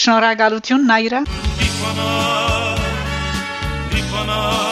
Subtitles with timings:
[0.00, 1.20] Շնորհակալություն Նայրա։
[1.60, 2.08] Լիփանա
[3.92, 4.69] Լիփանա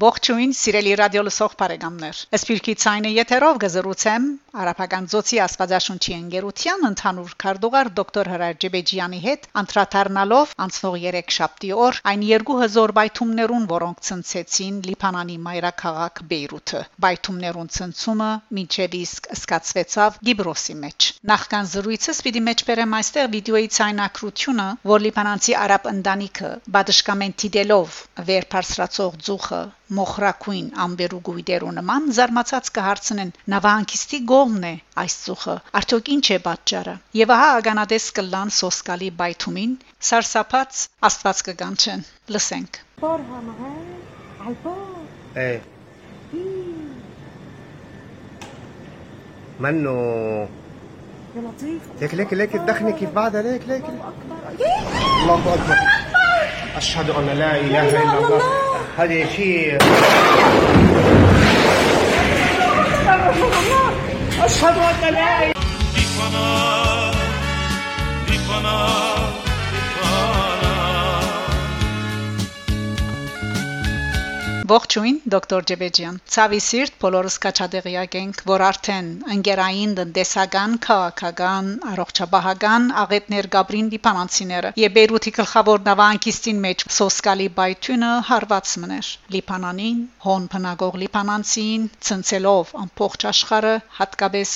[0.00, 4.28] Ողջույն, սիրելի ռադիո լսող բարեկամներ։ Սպիրկի ցայնը եթերով գզրուցեմ
[4.60, 12.00] Արաբական ծոցի Աստվածաշունչի ընկերության ընդհանուր քարտուղար դոկտոր Հրայր Ջեբեջյանի հետ անդրադառնալով անցնող 3 շաբթի օր
[12.12, 20.78] այն երկու հզոր բայթումներուն, որոնք ցնցեցին Լիբանանի մայրաքաղաք Բեյրութը։ Բայթումներուն ցնցումը մինչև իսկ սկացվեցավ Գիբրոսի
[20.80, 28.50] մեջ։ Նախքան զրույցս պիտի մեջբերեմ այստեղ վիդեոյի ցայնակրությունը, որ լիբանանցի արաբ ընտանիքը բադշկամեն դիտելով վեր
[28.56, 29.62] բարձրացող ծուխը
[29.99, 37.35] մոխրակույն ամբերուգույդերու նման զարմացած կհարցնեն նավահանգիստի գողն է այս ծուխը արդյոք ինչ է պատճառը եւ
[37.37, 39.77] ահա ագանադես կլան սոսկալի բայթումին
[40.09, 42.05] սարսափած աստված կգանչեն
[42.37, 43.53] լսենք بار همه
[44.41, 44.77] عالبار
[45.37, 45.61] ايه
[49.59, 49.91] منه
[51.35, 53.83] يا لطيف ليك ليك ليك الدخنة كيف بعدها ليك ليك
[55.23, 55.77] الله أكبر
[56.77, 58.58] أشهد أن لا إله إلا الله
[59.00, 59.78] هذا شيء
[64.44, 65.52] أشهد أن لا إله
[68.28, 69.09] إلا الله.
[74.70, 83.48] Ողջույն դոկտոր Ջեբեջյան ցավի սիրտ բոլորս կաչադեղյակ ենք որ արդեն ընկերային տնտեսական քաղաքական առողջապահական աղետներ
[83.54, 91.88] Գաբրին Լիփանանցիները եւ Բեյրութի գլխավոր նավահանգիստին մեջ սոսկալի բայթյունը հարված մներ Լիփանանին հոն բնագող Լիփանանցին
[92.10, 94.54] ցնցելով ամբողջ աշխարհը հատկապես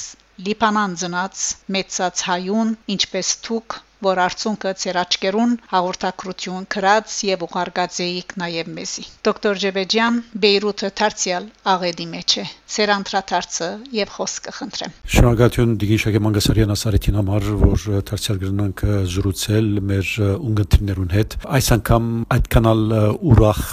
[0.50, 1.42] Լիբանան ծնած
[1.78, 9.04] մեծած հայուն ինչպես թուք որ արցունքը ծեր աչկերուն հաղորդակրություն քրած եւ ուղարկած էիք նաեւ մեզի
[9.28, 16.22] դոկտոր Ջեբեջյան Բեյրութը դարձյալ աղեդի մեջ է ծեր անդրադարձը եւ խոսքը խնդրեմ Շնորհակալություն Դիգին Շագե
[16.24, 22.86] Մանգասարյան ասարիթին համար որ դարձյալ գրնանք զրուցել մեր ունգընտիրներուն հետ այս անգամ այդ կանալ
[23.34, 23.66] ուրախ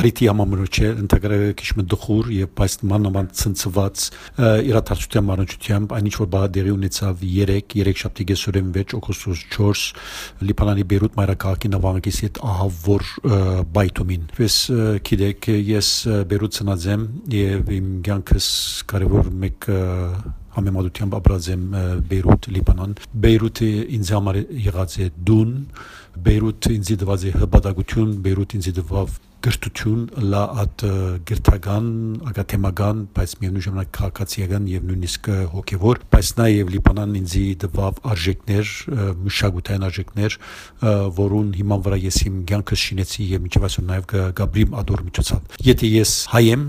[0.00, 4.04] արիթի համամրոջ է ընդհանրապես քիչ մը դխուր եւ բայց մանավանդ ցնցված
[4.70, 11.18] իրաթարցության մարնչությամբ այնինչ որ բադերի ունեցավ 3 3 շաբթի գեսուրեն 6 օգոստոս 4 Լիբանանի Բեյրութ
[11.20, 13.06] մայրաքաղաքի նավանգից հետ ահավոր
[13.76, 14.56] բայթոմին պես
[15.10, 15.92] գիտեք ես
[16.32, 18.48] Բեյրութ ծնած եմ եւ իմ ցանկս
[18.90, 19.68] կարևոր մեկ
[20.56, 21.64] համեմատությամբ ապրած եմ
[22.10, 22.94] Բեյրութ Լիբանան
[23.24, 25.52] Բեյրութը ինձ համար եղած է դուն
[26.26, 30.82] Բեյրութը ինձ դված է հպատակություն Բեյրութը ինձ դված գրթություն լա at
[31.28, 31.88] գրթական,
[32.26, 38.72] ակադեմական, բայց միևնույն ժամանակ քաղաքացիական եւ նույնիսկ հոգեվոր, բայց նաեւ Լիբանանն ինձի դվավ արժեքներ,
[39.26, 40.38] մշակութային արժեքներ,
[41.20, 44.08] որուն հիման վրա ես իմ ցանկը շինեցի եւ միջև այսօր նաեւ
[44.40, 46.66] Գաբրիմ Ադոր միջոցով։ Եթե ես հայ եմ,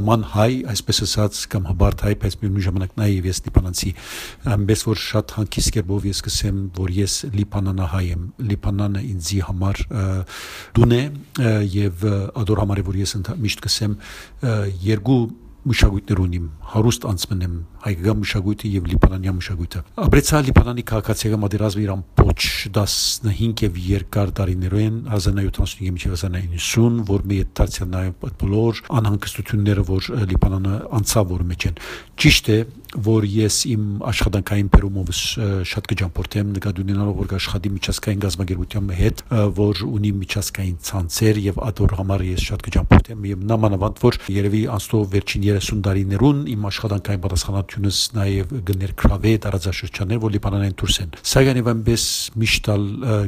[0.00, 3.94] լման հայ, այսպես ասած, կամ հբարտ հայ, բայց միևնույն ժամանակ նաեւ ես լիբանանցի,
[4.56, 8.22] ամենից որ շատ հանկիստ կերպով ես կսեմ, որ ես լիբանանահայ եմ։
[8.70, 9.80] Լիբանանը ինձի համար
[10.76, 11.00] դուն է
[11.74, 12.04] եւ
[12.38, 13.96] ադոր համար որ ես միշտ կսեմ
[14.86, 15.20] երկու
[15.70, 22.04] մշակույթներ ունիմ հարուստ անցմն եմ հայկական մշակույթը եւ լիբանանյան մշակույթը ապրեցա լիբանանի քաղաքացիական մադերազմը իրան
[22.20, 22.40] փոչ
[22.76, 30.76] 15 եւ երկար տարիներեն 1975-ից մինչեւ 1990 որ մի դարձյալ նաեւ բոլոր անհանգստությունները որ լիբանանը
[31.00, 31.80] անցավ որ մեջ են
[32.20, 32.58] ճիշտ է
[32.90, 35.10] որ ես իմ աշխատանքային բերումով
[35.70, 39.22] շատ կջամփորդեմ նկատունենալով որ աշխատի միջազգային գազագերբության հետ
[39.60, 45.06] որ ունի միջազգային ցանցեր եւ ադոր համար ես շատ կջամփորդեմ եւ նամանավանդ որ երևի անցնող
[45.14, 47.22] վերջին 30 տարիներուն իմ աշխատանքային
[47.70, 52.04] պատասխանատվությունս նաեւ գներկրավե տարածաշրջաններ որ լիբանանային դուրս են սակայն եւ այնպես
[52.42, 52.84] միշտալ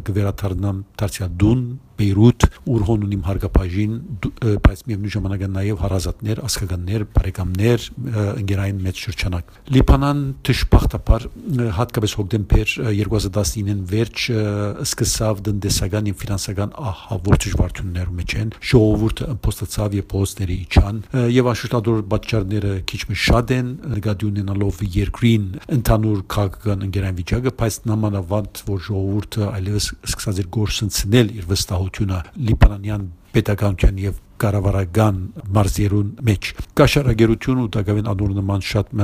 [0.08, 1.62] գվերաթարնամ դարձյալ դուն
[2.02, 3.92] Բեյրութ, ուր հոն ունիմ հարգապաժին,
[4.64, 7.84] բայց միևնույն ժամանակ նաև հարազատներ, ասկականներ, բարեկամներ,
[8.42, 11.26] ընկերային մեծ շրջանակ։ Լիբանան դժբախտաբար
[11.78, 14.24] հատկապես հոկտեմբեր 2019-ին վերջ
[14.82, 21.00] սկսավ տնտեսական եւ ֆինանսական ահավոր դժվարություններ մեջ են։ Ժողովուրդը ըմբոստացավ եւ փոստների իջան
[21.38, 25.46] եւ անշուշտադոր պատճառները քիչ մի շատ են նկատի ունենալով երկրին
[25.78, 31.91] ընդհանուր քաղաքական ընկերային վիճակը, բայց նամանավանդ որ ժողովուրդը այլևս սկսած էր գործընծնել իր վստահությունը
[32.48, 33.02] լիբանանյան
[33.36, 35.18] պետականության եւ կառավարական
[35.54, 36.48] մարզերուն մեջ
[36.78, 38.94] կաշարագերություն ու դակավին անոր նման շատ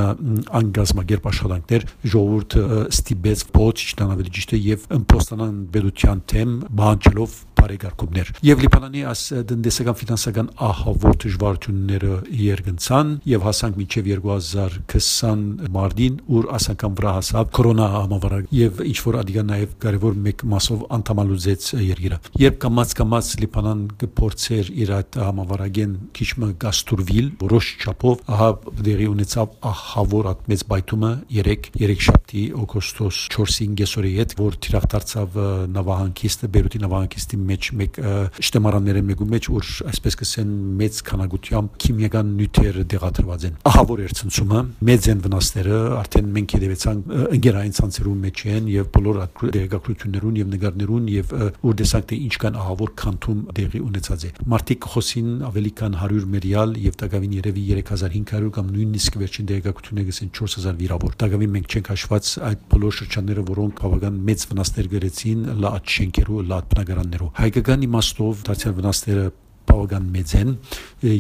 [0.61, 9.01] անգազմագերբ աշխատանքներ ժողովուրդը ստիպեց փոչ ճանավելի ճիշտ եւ ըմպոստանան բերության թեմ բանջելով բարեկարգումներ եւ Լիբանանի
[9.11, 17.51] աս տնտեսական ֆինանսական ահավոր դժվարությունները երգնցան եւ հասանք մինչեւ 2020 մարտին ուր ասական վրա հասավ
[17.59, 23.33] կորոնա համավարակ եւ ինչ որ ադիգա նաեւ կարևոր մեկ մասով անդամալուզեց երկիրը երբ կամած կամած
[23.43, 23.83] Լիբանան
[24.19, 28.49] փորձեր իր այդ համավարագեն քիչմը գաստուրվիլ որոշ չափով ահա
[28.89, 34.87] դերի ունեցավ ահավոր at մեծ բայթումը 3 3 շաբթի օգոստոս 4-ին գեսորի հետ որ թիրախ
[34.95, 35.39] դարձավ
[35.77, 38.01] նավահանգիստը Բերուտի նավահանգիստի մեջ մեկ
[38.49, 44.63] շտեմարանները մեկու մեջ որ այսպես կսեն մեծ քանակությամբ քիմիական նյութեր դեղատրված են ահավոր էր ցնցումը
[44.89, 49.21] մեծ են վնասները արդեն մենք երևեցանք ընկերային ցանցերում մեջ են եւ բոլոր
[49.59, 51.35] դերակցություններուն եւ նկարներուն եւ
[51.69, 56.77] որ տեսանք թե ինչքան ահավոր քանթում դեղի ունեցած է մարտիկ խոսին ավելի քան 100 մերիալ
[56.85, 62.31] եւ տակավին երևի 3500 կամ նույնիսկ վերջին դերակցությունները գսեն 4000 վիրավոր տակավին մենք չենք հաշված
[62.49, 68.77] այդ բոլոր շրջանները որոնք բավական մեծ վնասներ գրեցին լադ շենքերու լադ բնակարաններու հայկական իմաստով դարձյալ
[68.79, 69.29] վնասները
[69.69, 70.55] բավական մեծ են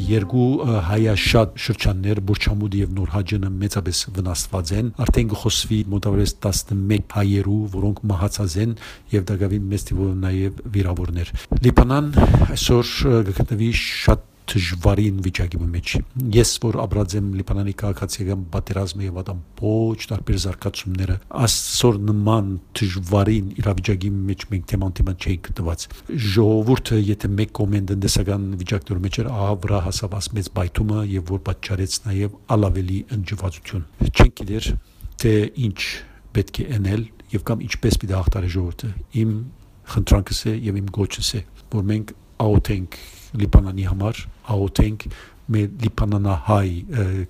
[0.08, 0.46] երկու
[0.88, 8.56] հայաշատ շրջաններ Բուրչամուդ եւ Նորհաջանը մեծապես վնասված են արդեն գխոսվի մոտավորապես 11 հայերու որոնք մահացած
[8.64, 8.74] են
[9.14, 11.34] եւ դակավին մեծ թվով նաեւ վիրավորներ
[11.68, 12.10] Լիբանան
[12.48, 12.96] այսօր
[13.28, 15.92] գտնվի շատ դժվարին վիճակի մեջ։
[16.34, 23.50] Ես որ ապրած եմ Լիբանանի քաղաքացիական պատերազմը եւ ադամ ոչ տարբեր զարգացումները, ասոր նման դժվարին
[23.62, 25.86] իրավիճակի մեջ մենք թեման թեման չէի գտված։
[26.28, 31.32] Ժողովուրդը եթե մեկ կոմենտ տնտեսական վիճակների մեջ էր, ահա վրա հասավ աս մեծ բայթումը եւ
[31.34, 34.70] որ պատճառեց նաեւ ալավելի ընջվածություն։ Չենք գիտեր
[35.18, 35.34] թե
[35.68, 35.80] ինչ
[36.36, 38.90] պետք է անել եւ կամ ինչպես պիտի հաղթարի ժողովուրդը։
[39.22, 39.32] Իմ
[39.92, 41.40] խնդրանքս է եւ իմ գոչս է,
[41.74, 42.12] որ մենք
[42.46, 43.00] աուտենք
[43.38, 44.22] Լիբանանի համար
[44.54, 45.08] աղոթենք
[45.48, 46.70] մեր լիբանանահայ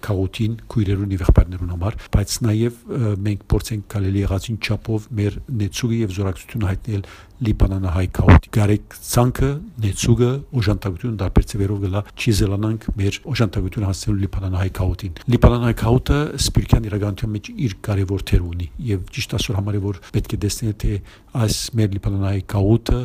[0.03, 2.79] քաոտին քույրերուն եւ եղբայրներուն համար, բայց նաեւ
[3.27, 7.05] մենք փորձենք կարելի եղածին չափով մեր նեցուգը եւ զորակցությունը հայտնել
[7.39, 9.51] լիբանանահայ քաոտի։ Գարեկ ցանկը
[9.85, 16.89] նեցուգը օժանդակություն դարբեր ծևերով գլա չի զելանանք մեր օժանդակությունը հասցնելու լիբանանահայ քաոտին։ Լիբանանահայ քաոտը սպիրկյան
[16.91, 20.75] իրականության մեջ իր կարևոր թեր ունի եւ ճիշտ ասոր համար է որ պետք է տեսնել
[20.83, 20.99] թե
[21.39, 23.01] այս մեր լիբանանահայ քաոտը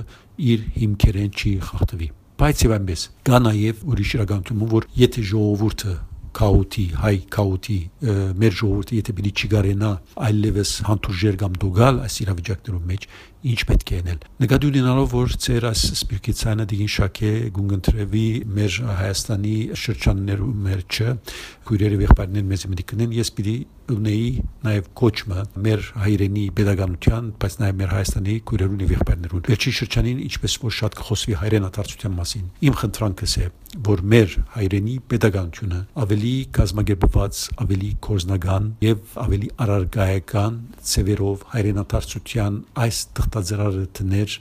[0.54, 2.10] իր հիմքերեն չի խախտվի
[2.44, 5.94] բայց եւ այնպես կա նաեւ ուրիշ իրականություն որ եթե ժողովուրդը
[6.34, 7.78] քաոտի հայ քաոտի
[8.42, 9.92] մեր ժողովուրդը եթե բիլի չգարենա
[10.28, 13.06] այլևս հանդուրժեր կամ դոգալ այս իրավիճակներում մեջ
[13.44, 18.78] ինչ պետք է անել նկատի ունենալով որ ծեր այս սպիրկի ցանը դին շակե գունգընտրեվի մեր
[19.04, 21.16] հայաստանի շրջաններում մեր չէ
[21.68, 23.58] քույրերը եղբայրներ մեզ մտիկնեն ես պիտի
[23.92, 24.28] ունեի
[24.64, 30.56] նաև կոչմը մեր հայրենի pedagogian բայց նաև մեր հայաստանի քույրերուն եւ եղբայրներուն վերջի շրջանին ինչպես
[30.64, 33.50] որ շատ կխոսվի հայրենատարծության մասին իմ խնդրանքս է
[33.88, 40.60] որ մեր հայրենի pedagogian-ը ավելի կազմակերպված ավելի կորզնական եւ ավելի առարգայական
[40.94, 43.00] ծևերով հայրենատարծության այս
[43.34, 44.34] թղթաձրարը տներ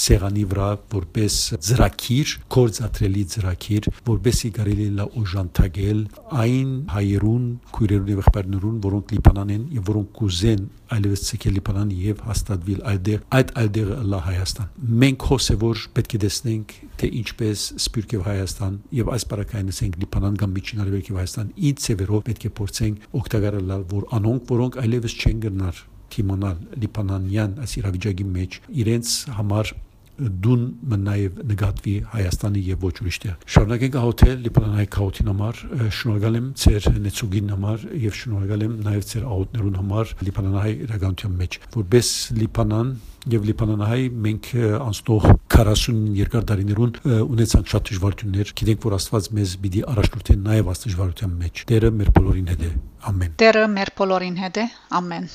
[0.00, 1.34] սեղանի վրա որպես
[1.66, 6.02] ծրակիր, կորցատրելի ծրակիր, որբեսի կարելի լա օժանդակել
[6.40, 12.22] այն հայերուն, քույրերուն եւ եղբայրներուն, որոնք Լիբանան են եւ որոնք կուզեն այլևս ցեկել Լիբանան եւ
[12.26, 14.70] հաստատվել այդտեղ, այդ այդտեղը լա Հայաստան։
[15.00, 20.00] Մենք հոսե որ պետք է տեսնենք թե ինչպես Սպիրկ եւ Հայաստան եւ այս բարակայինս ենք
[20.02, 24.80] Լիբանան կամ Միջին Արևելք եւ Հայաստան ինչ ծևերով պետք է փորձենք օգտակարել որ անոնք որոնք
[24.84, 25.84] այլևս չեն գնար
[26.16, 29.72] թիմանալ լիբանանյան այս իրավիճակի մեջ իրենց համար
[30.20, 35.60] դուն մնայև նկատվի Հայաստանի եւ ոչ ուրիշ տեղ։ Շարունակենք հոթել Լիբանանայի քաոթին համար,
[35.96, 41.58] շնորհակալ եմ ձեր նեցուգին համար եւ շնորհակալ եմ նաեւ ձեր աղոթներուն համար Լիբանանայի իրականության մեջ։
[41.76, 42.92] Որպես Լիբանան
[43.30, 49.84] եւ Լիբանանահայ մենք անցնող 40 երկար տարիներուն ունեցանք շատ դժվարություններ։ Գիտենք, որ Աստված մեզ պիտի
[49.92, 52.74] առաջնորդի նաեւ դժվարության մեջ։ Տերը մեր բոլորին հետ է։
[53.12, 54.68] Ամեն։ Տերը մեր բոլորին հետ է։
[55.00, 55.32] Ամեն։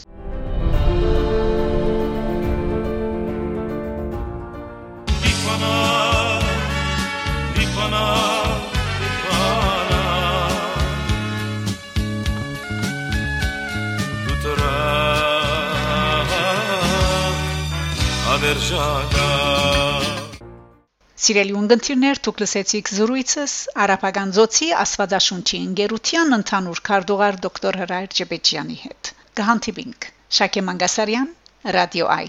[21.25, 23.54] Սիրելի ունգընտիրներ, դուք լսեցիք զրույցս
[23.86, 31.30] Արաբական ծոցի Աստվածաշունչի ընկերության ընդհանուր քարտուղար դոկտոր Հրայր Ջեբեջյանի հետ։ Գահանտիբինգ Շակե Մանգասարյան,
[31.80, 32.27] Ռադիո Այ